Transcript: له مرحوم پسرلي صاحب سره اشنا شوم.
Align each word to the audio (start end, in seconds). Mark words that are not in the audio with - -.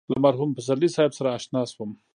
له 0.11 0.17
مرحوم 0.25 0.49
پسرلي 0.57 0.89
صاحب 0.95 1.11
سره 1.17 1.29
اشنا 1.37 1.61
شوم. 1.73 1.89